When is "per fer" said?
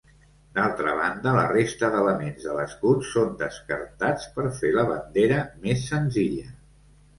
4.39-4.75